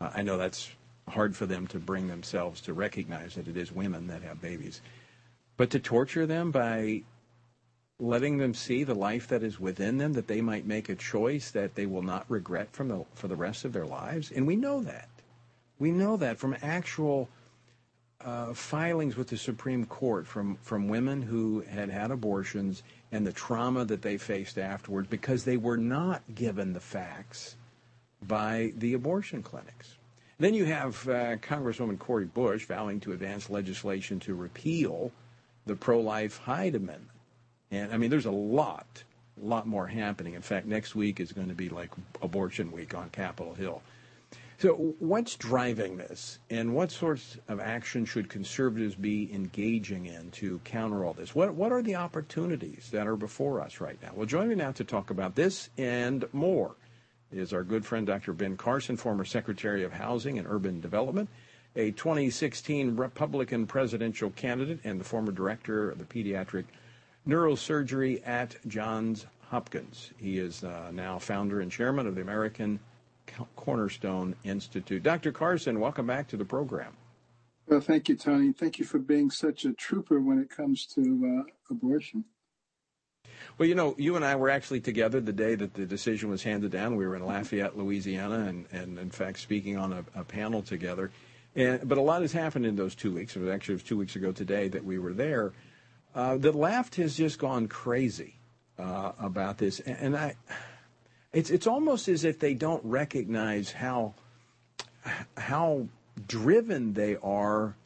[0.00, 0.70] Uh, I know that's
[1.08, 4.80] hard for them to bring themselves to recognize that it is women that have babies,
[5.56, 7.02] but to torture them by
[8.00, 11.50] letting them see the life that is within them, that they might make a choice
[11.50, 14.30] that they will not regret from the, for the rest of their lives.
[14.30, 15.08] And we know that.
[15.78, 17.28] We know that from actual
[18.24, 22.82] uh, filings with the Supreme Court from, from women who had had abortions
[23.12, 27.56] and the trauma that they faced afterwards because they were not given the facts
[28.26, 29.96] by the abortion clinics.
[30.38, 35.10] Then you have uh, Congresswoman Cori Bush vowing to advance legislation to repeal
[35.66, 37.17] the pro life Hyde Amendment.
[37.70, 39.04] And I mean, there's a lot,
[39.40, 40.34] a lot more happening.
[40.34, 41.90] In fact, next week is going to be like
[42.22, 43.82] abortion week on Capitol Hill.
[44.60, 50.58] So, what's driving this, and what sorts of action should conservatives be engaging in to
[50.64, 51.32] counter all this?
[51.32, 54.10] What What are the opportunities that are before us right now?
[54.16, 56.74] Well, join me now to talk about this and more
[57.30, 58.32] is our good friend Dr.
[58.32, 61.28] Ben Carson, former Secretary of Housing and Urban Development,
[61.76, 66.64] a 2016 Republican presidential candidate, and the former director of the pediatric
[67.28, 70.10] neurosurgery at Johns Hopkins.
[70.16, 72.80] He is uh, now founder and chairman of the American
[73.56, 75.02] Cornerstone Institute.
[75.02, 75.30] Dr.
[75.30, 76.96] Carson, welcome back to the program.
[77.66, 78.52] Well, thank you, Tony.
[78.52, 82.24] Thank you for being such a trooper when it comes to uh, abortion.
[83.58, 86.42] Well, you know, you and I were actually together the day that the decision was
[86.42, 86.96] handed down.
[86.96, 91.10] We were in Lafayette, Louisiana, and, and in fact, speaking on a, a panel together.
[91.54, 93.36] And, but a lot has happened in those two weeks.
[93.36, 95.52] It was actually it was two weeks ago today that we were there.
[96.18, 98.34] Uh, the left has just gone crazy
[98.76, 100.34] uh, about this, and, and I,
[101.32, 104.14] it's it's almost as if they don't recognize how
[105.36, 105.86] how
[106.26, 107.76] driven they are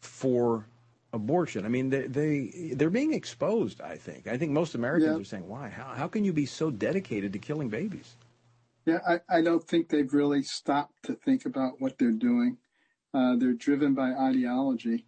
[0.00, 0.66] for
[1.14, 1.64] abortion.
[1.64, 3.80] I mean, they, they they're being exposed.
[3.80, 4.26] I think.
[4.26, 5.22] I think most Americans yeah.
[5.22, 5.70] are saying, "Why?
[5.70, 8.14] How how can you be so dedicated to killing babies?"
[8.84, 12.58] Yeah, I, I don't think they've really stopped to think about what they're doing.
[13.14, 15.06] Uh, they're driven by ideology,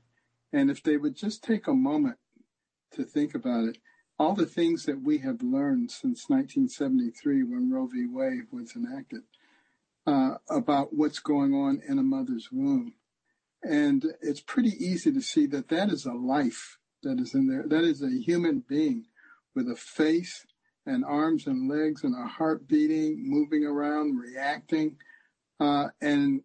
[0.54, 2.16] and if they would just take a moment
[2.92, 3.78] to think about it,
[4.18, 8.06] all the things that we have learned since 1973, when Roe v.
[8.06, 9.22] Wade was enacted,
[10.06, 12.94] uh, about what's going on in a mother's womb
[13.62, 17.64] and it's pretty easy to see that that is a life that is in there.
[17.66, 19.06] That is a human being
[19.54, 20.46] with a face
[20.84, 24.96] and arms and legs and a heart beating, moving around, reacting,
[25.60, 26.42] uh, and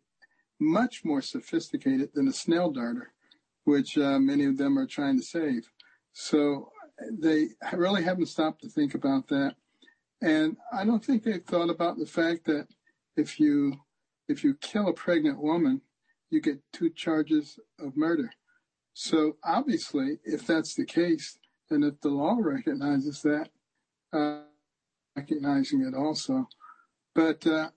[0.59, 3.11] much more sophisticated than a snail darter,
[3.63, 5.71] which uh, many of them are trying to save.
[6.19, 6.71] So
[7.11, 9.53] they really haven't stopped to think about that.
[10.19, 12.67] And I don't think they've thought about the fact that
[13.15, 13.73] if you
[14.27, 15.79] if you kill a pregnant woman,
[16.31, 18.31] you get two charges of murder.
[18.95, 21.37] So obviously, if that's the case,
[21.69, 23.49] and if the law recognizes that,
[24.11, 24.41] uh,
[25.15, 26.47] recognizing it also,
[27.13, 27.69] but uh,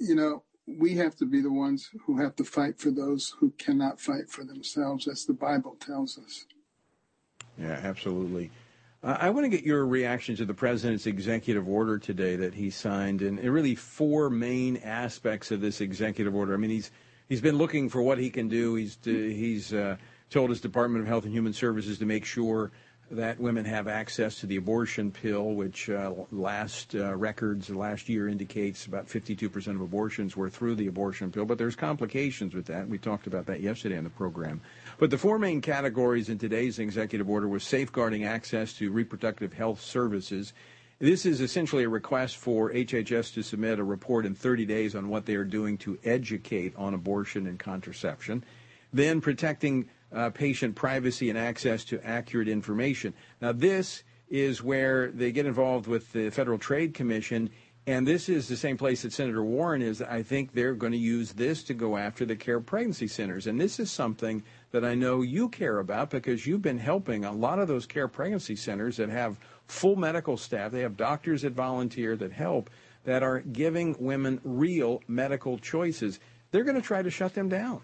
[0.00, 3.52] you know, we have to be the ones who have to fight for those who
[3.52, 6.44] cannot fight for themselves, as the Bible tells us.
[7.58, 8.50] Yeah, absolutely.
[9.02, 12.70] Uh, I want to get your reaction to the president's executive order today that he
[12.70, 16.54] signed, and really four main aspects of this executive order.
[16.54, 16.90] I mean, he's
[17.28, 18.74] he's been looking for what he can do.
[18.74, 19.96] He's he's uh,
[20.30, 22.72] told his Department of Health and Human Services to make sure
[23.10, 28.28] that women have access to the abortion pill, which uh, last uh, records last year
[28.28, 31.44] indicates about 52% of abortions were through the abortion pill.
[31.44, 32.88] But there's complications with that.
[32.88, 34.62] We talked about that yesterday on the program.
[34.98, 39.80] But the four main categories in today's executive order was safeguarding access to reproductive health
[39.80, 40.52] services
[41.00, 45.08] this is essentially a request for HHS to submit a report in 30 days on
[45.08, 48.44] what they are doing to educate on abortion and contraception.
[48.92, 53.12] Then protecting uh, patient privacy and access to accurate information.
[53.40, 57.50] Now, this is where they get involved with the Federal Trade Commission,
[57.86, 60.00] and this is the same place that Senator Warren is.
[60.00, 63.46] I think they're going to use this to go after the care pregnancy centers.
[63.48, 64.44] And this is something
[64.74, 68.08] that I know you care about because you've been helping a lot of those care
[68.08, 70.72] pregnancy centers that have full medical staff.
[70.72, 72.70] They have doctors that volunteer that help
[73.04, 76.18] that are giving women real medical choices.
[76.50, 77.82] They're going to try to shut them down.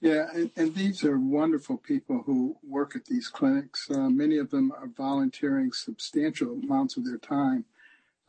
[0.00, 3.90] Yeah, and, and these are wonderful people who work at these clinics.
[3.90, 7.66] Uh, many of them are volunteering substantial amounts of their time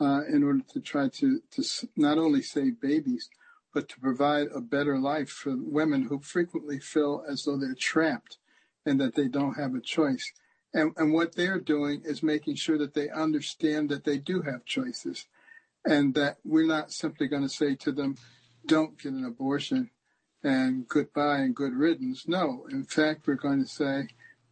[0.02, 1.64] uh, in order to try to, to
[1.96, 3.30] not only save babies,
[3.74, 8.38] but to provide a better life for women who frequently feel as though they're trapped
[8.86, 10.32] and that they don't have a choice.
[10.74, 14.66] And, and what they're doing is making sure that they understand that they do have
[14.66, 15.28] choices
[15.86, 18.18] and that we're not simply going to say to them,
[18.66, 19.90] don't get an abortion
[20.44, 22.28] and goodbye and good riddance.
[22.28, 24.08] No, in fact, we're going to say,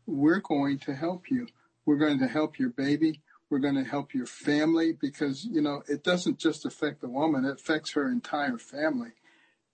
[0.05, 1.47] we're going to help you.
[1.85, 3.21] We're going to help your baby.
[3.51, 7.45] We're going to help your family because, you know, it doesn't just affect the woman,
[7.45, 9.11] it affects her entire family.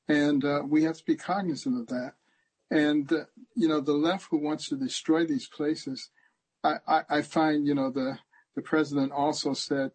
[0.09, 2.13] And uh, we have to be cognizant of that.
[2.69, 3.25] And, uh,
[3.55, 6.09] you know, the left who wants to destroy these places
[6.63, 8.19] I, I, find, you know, the,
[8.55, 9.91] the president also said,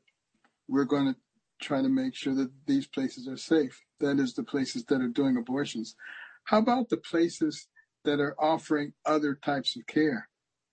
[0.69, 1.17] we're going to
[1.61, 3.85] try to make sure that these places are safe.
[4.01, 5.97] That is the places that are doing abortions.
[6.45, 7.69] How about the places
[8.05, 10.29] that are offering other types of care?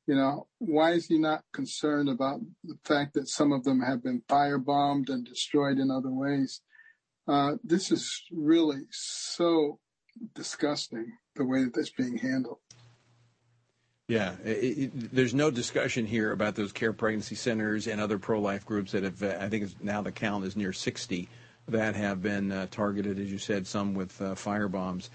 [0.09, 4.01] You know, why is he not concerned about the fact that some of them have
[4.01, 6.61] been firebombed and destroyed in other ways?
[7.27, 9.77] Uh, this is really so
[10.33, 12.57] disgusting the way that that's being handled.
[14.07, 18.65] Yeah, it, it, there's no discussion here about those care pregnancy centers and other pro-life
[18.65, 19.21] groups that have.
[19.21, 21.29] I think now the count is near 60
[21.67, 25.11] that have been uh, targeted, as you said, some with uh, fire bombs.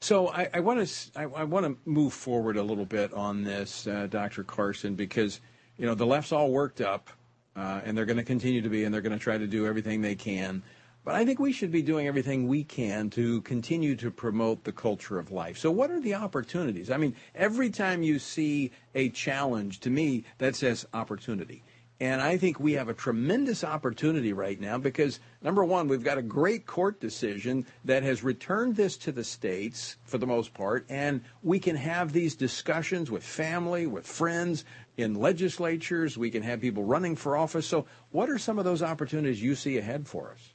[0.00, 4.06] So I want to I, want to move forward a little bit on this, uh,
[4.08, 4.44] Dr.
[4.44, 5.40] Carson, because
[5.76, 7.10] you know the left's all worked up,
[7.56, 9.66] uh, and they're going to continue to be, and they're going to try to do
[9.66, 10.62] everything they can
[11.08, 14.72] but I think we should be doing everything we can to continue to promote the
[14.72, 15.56] culture of life.
[15.56, 16.90] So, what are the opportunities?
[16.90, 21.62] I mean, every time you see a challenge, to me, that says opportunity.
[22.00, 26.16] And I think we have a tremendous opportunity right now because, number one, we've got
[26.16, 30.86] a great court decision that has returned this to the states for the most part,
[30.88, 34.64] and we can have these discussions with family, with friends,
[34.96, 36.16] in legislatures.
[36.16, 37.66] We can have people running for office.
[37.66, 40.52] So, what are some of those opportunities you see ahead for us?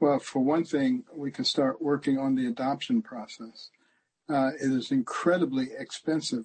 [0.00, 3.70] Well, for one thing, we can start working on the adoption process.
[4.28, 6.44] Uh, it is incredibly expensive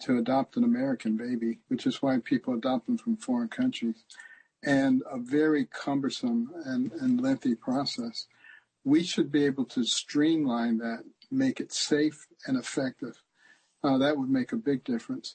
[0.00, 4.04] to adopt an American baby, which is why people adopt them from foreign countries,
[4.64, 8.26] and a very cumbersome and, and lengthy process.
[8.84, 13.22] we should be able to streamline that, make it safe and effective.
[13.82, 15.34] Uh, that would make a big difference.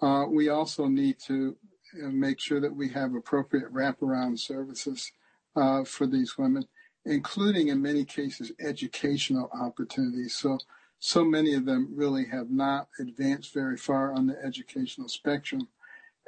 [0.00, 1.56] Uh, we also need to
[2.02, 5.12] uh, make sure that we have appropriate wraparound services
[5.56, 6.64] uh, for these women,
[7.04, 10.34] including in many cases educational opportunities.
[10.34, 10.58] So,
[11.04, 15.66] so many of them really have not advanced very far on the educational spectrum.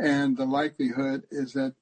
[0.01, 1.75] And the likelihood is that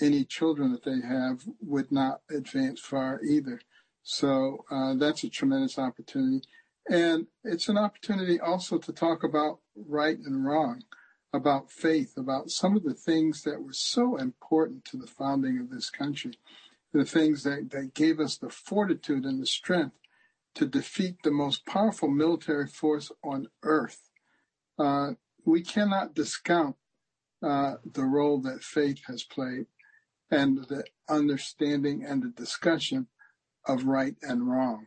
[0.00, 3.60] any children that they have would not advance far either.
[4.02, 6.42] So uh, that's a tremendous opportunity.
[6.90, 10.82] And it's an opportunity also to talk about right and wrong,
[11.32, 15.70] about faith, about some of the things that were so important to the founding of
[15.70, 16.32] this country,
[16.92, 19.99] the things that, that gave us the fortitude and the strength
[20.54, 24.10] to defeat the most powerful military force on earth.
[24.78, 25.12] Uh,
[25.44, 26.76] we cannot discount
[27.42, 29.66] uh, the role that faith has played
[30.30, 33.06] and the understanding and the discussion
[33.66, 34.86] of right and wrong.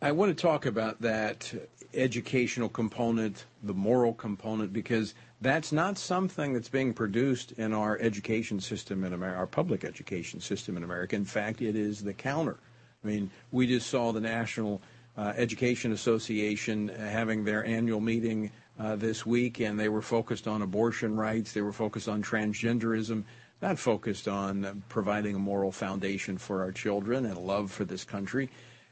[0.00, 1.52] I want to talk about that
[1.92, 8.60] educational component, the moral component, because that's not something that's being produced in our education
[8.60, 11.16] system in America, our public education system in America.
[11.16, 12.58] In fact, it is the counter.
[13.04, 14.82] I mean, we just saw the National
[15.16, 20.62] uh, Education Association having their annual meeting uh, this week, and they were focused on
[20.62, 23.22] abortion rights, they were focused on transgenderism,
[23.62, 28.04] not focused on providing a moral foundation for our children and a love for this
[28.04, 28.50] country.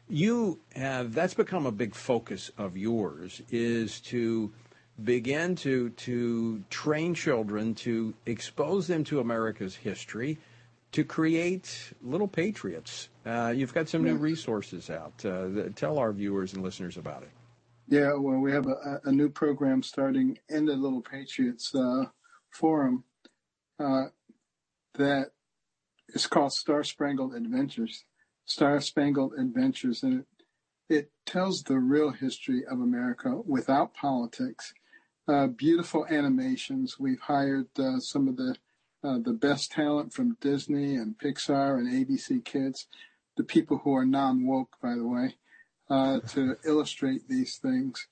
[0.08, 4.52] You have that's become a big focus of yours is to
[5.02, 10.38] begin to to train children to expose them to America's history,
[10.96, 13.10] to create little patriots.
[13.26, 15.22] Uh, you've got some new resources out.
[15.26, 17.28] Uh, tell our viewers and listeners about it.
[17.86, 22.06] Yeah, well, we have a, a new program starting in the Little Patriots uh,
[22.48, 23.04] Forum
[23.78, 24.04] uh,
[24.94, 25.32] that
[26.08, 28.04] is called Star Spangled Adventures.
[28.46, 30.26] Star Spangled Adventures, and it,
[30.88, 34.72] it tells the real history of America without politics.
[35.28, 36.98] Uh, beautiful animations.
[36.98, 38.56] We've hired uh, some of the
[39.06, 42.88] uh, the best talent from Disney and Pixar and ABC Kids,
[43.36, 45.36] the people who are non woke, by the way,
[45.88, 48.08] uh, to illustrate these things.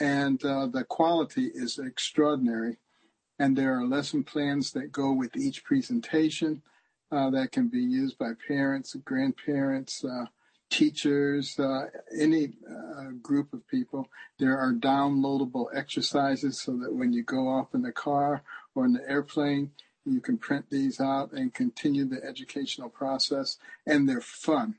[0.00, 2.78] And uh, the quality is extraordinary.
[3.38, 6.62] And there are lesson plans that go with each presentation
[7.12, 10.24] uh, that can be used by parents, grandparents, uh,
[10.70, 11.60] teachers,
[12.18, 12.54] any
[13.20, 14.08] group of people.
[14.38, 18.42] There are downloadable exercises so that when you go off in the car
[18.74, 19.70] or in the airplane,
[20.04, 23.58] you can print these out and continue the educational process.
[23.86, 24.76] And they're fun.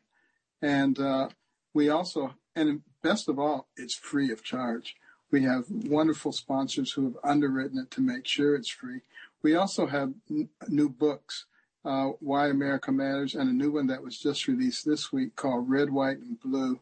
[0.62, 1.30] And uh,
[1.74, 4.96] we also, and best of all, it's free of charge.
[5.32, 9.02] We have wonderful sponsors who have underwritten it to make sure it's free.
[9.42, 11.46] We also have n- new books,
[11.84, 15.70] uh, Why America Matters, and a new one that was just released this week called
[15.70, 16.80] Red, White, and Blue.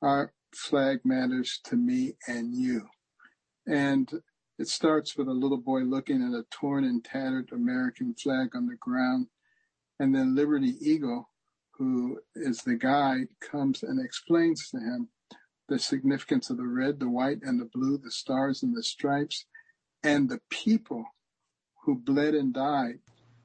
[0.00, 2.88] Our flag matters to me and you.
[3.66, 4.22] And
[4.60, 8.66] it starts with a little boy looking at a torn and tattered American flag on
[8.66, 9.26] the ground.
[9.98, 11.30] And then Liberty Eagle
[11.80, 15.08] who is the guide, comes and explains to him
[15.70, 19.46] the significance of the red, the white, and the blue, the stars and the stripes,
[20.02, 21.02] and the people
[21.82, 22.98] who bled and died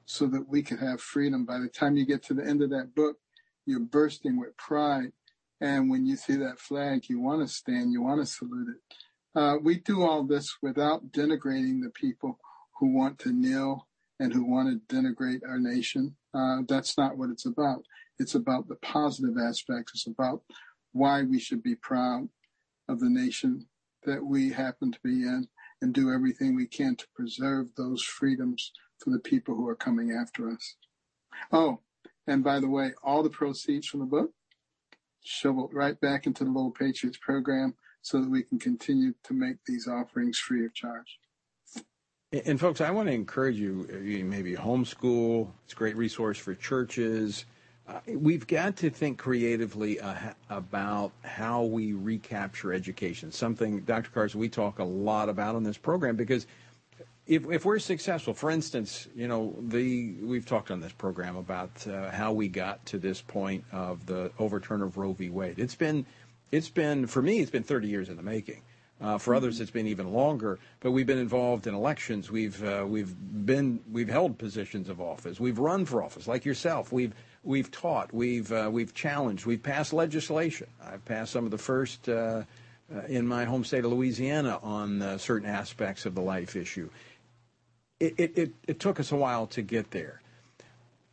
[0.04, 1.46] so that we could have freedom.
[1.46, 3.16] By the time you get to the end of that book,
[3.64, 5.12] you're bursting with pride.
[5.62, 8.96] And when you see that flag, you want to stand, you want to salute it.
[9.36, 12.38] Uh, we do all this without denigrating the people
[12.78, 13.86] who want to kneel
[14.18, 16.16] and who want to denigrate our nation.
[16.32, 17.84] Uh, that's not what it's about.
[18.18, 19.92] It's about the positive aspects.
[19.94, 20.42] It's about
[20.92, 22.30] why we should be proud
[22.88, 23.66] of the nation
[24.04, 25.48] that we happen to be in
[25.82, 30.12] and do everything we can to preserve those freedoms for the people who are coming
[30.12, 30.76] after us.
[31.52, 31.80] Oh,
[32.26, 34.30] and by the way, all the proceeds from the book
[35.22, 37.74] shoveled right back into the Little Patriots program
[38.06, 41.18] so that we can continue to make these offerings free of charge.
[42.44, 43.84] And folks, I want to encourage you,
[44.24, 45.48] maybe homeschool.
[45.64, 47.46] It's a great resource for churches.
[47.88, 50.14] Uh, we've got to think creatively uh,
[50.50, 53.32] about how we recapture education.
[53.32, 54.10] Something, Dr.
[54.10, 56.46] Carson, we talk a lot about on this program because
[57.26, 61.84] if, if we're successful, for instance, you know, the we've talked on this program about
[61.88, 65.28] uh, how we got to this point of the overturn of Roe v.
[65.28, 65.58] Wade.
[65.58, 66.06] It's been,
[66.50, 68.62] it's been for me, it's been 30 years in the making.
[68.98, 70.58] Uh, for others, it's been even longer.
[70.80, 72.30] But we've been involved in elections.
[72.30, 75.38] We've uh, we've been we've held positions of office.
[75.38, 76.92] We've run for office, like yourself.
[76.92, 77.12] We've
[77.44, 80.68] we've taught, we've uh, we've challenged, we've passed legislation.
[80.82, 82.42] I've passed some of the first uh,
[82.94, 86.88] uh, in my home state of Louisiana on uh, certain aspects of the life issue.
[88.00, 90.20] It, it, it, it took us a while to get there.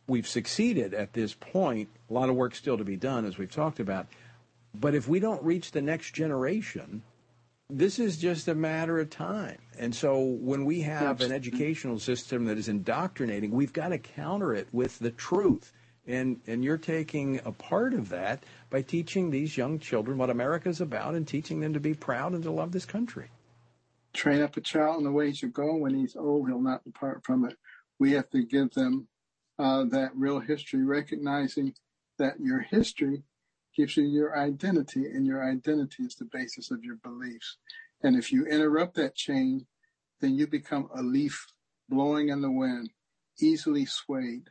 [0.06, 1.88] we've succeeded at this point.
[2.10, 4.06] A lot of work still to be done, as we've talked about.
[4.74, 7.02] But if we don't reach the next generation,
[7.70, 9.58] this is just a matter of time.
[9.78, 14.54] And so when we have an educational system that is indoctrinating, we've got to counter
[14.54, 15.72] it with the truth.
[16.06, 20.82] And and you're taking a part of that by teaching these young children what America's
[20.82, 23.30] about and teaching them to be proud and to love this country.
[24.12, 25.76] Train up a child in the way he should go.
[25.76, 27.56] When he's old, he'll not depart from it.
[27.98, 29.08] We have to give them
[29.58, 31.74] uh, that real history, recognizing
[32.18, 33.22] that your history
[33.74, 37.56] gives you your identity, and your identity is the basis of your beliefs.
[38.02, 39.66] And if you interrupt that chain,
[40.20, 41.46] then you become a leaf
[41.88, 42.90] blowing in the wind,
[43.40, 44.48] easily swayed.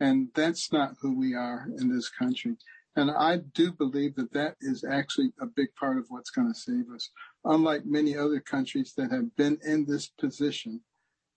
[0.00, 2.56] And that's not who we are in this country.
[2.96, 6.58] And I do believe that that is actually a big part of what's going to
[6.58, 7.10] save us.
[7.44, 10.80] Unlike many other countries that have been in this position,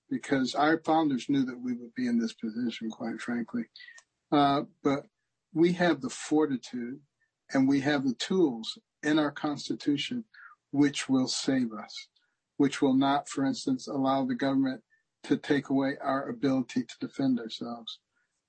[0.10, 3.64] because our founders knew that we would be in this position, quite frankly.
[4.32, 5.06] Uh, but
[5.54, 7.00] we have the fortitude
[7.54, 10.26] and we have the tools in our Constitution
[10.72, 12.08] which will save us,
[12.58, 14.84] which will not, for instance, allow the government
[15.24, 18.00] to take away our ability to defend ourselves.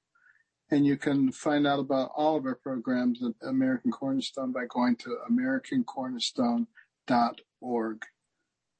[0.73, 4.95] And you can find out about all of our programs at American Cornerstone by going
[4.97, 8.05] to AmericanCornerstone.org.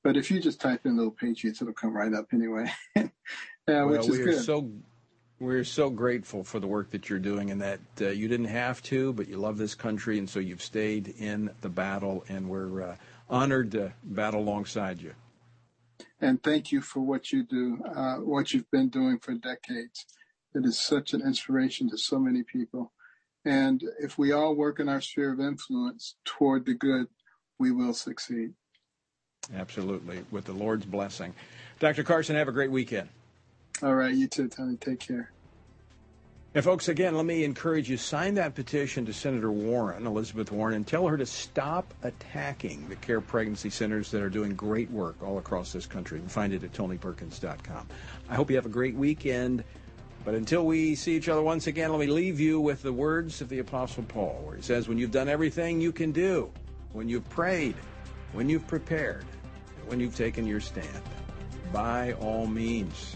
[0.03, 2.71] But if you just type in Little Patriots, it'll come right up anyway.
[3.71, 4.43] yeah, well, which is we are good.
[4.43, 4.69] so
[5.39, 8.81] we're so grateful for the work that you're doing and that uh, you didn't have
[8.83, 12.83] to, but you love this country, and so you've stayed in the battle, and we're
[12.83, 12.95] uh,
[13.29, 15.13] honored to battle alongside you.
[16.19, 20.05] And thank you for what you do, uh, what you've been doing for decades.
[20.53, 22.91] It is such an inspiration to so many people.
[23.43, 27.07] And if we all work in our sphere of influence toward the good,
[27.57, 28.53] we will succeed.
[29.55, 31.33] Absolutely, with the Lord's blessing.
[31.79, 32.03] Dr.
[32.03, 33.09] Carson, have a great weekend.
[33.83, 34.77] All right, you too, Tony.
[34.77, 35.31] Take care.
[36.53, 40.75] And folks, again, let me encourage you sign that petition to Senator Warren, Elizabeth Warren,
[40.75, 45.15] and tell her to stop attacking the care pregnancy centers that are doing great work
[45.23, 46.17] all across this country.
[46.17, 47.87] You can find it at tonyperkins.com.
[48.29, 49.63] I hope you have a great weekend.
[50.25, 53.41] But until we see each other once again, let me leave you with the words
[53.41, 56.51] of the Apostle Paul, where he says, When you've done everything you can do,
[56.91, 57.75] when you've prayed,
[58.33, 59.25] when you've prepared,
[59.87, 61.01] when you've taken your stand,
[61.71, 63.15] by all means,